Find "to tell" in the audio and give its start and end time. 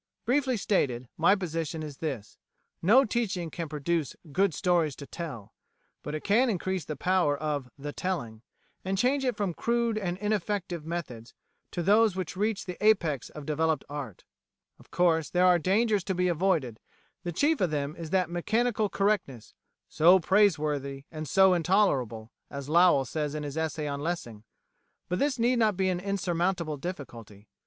4.95-5.53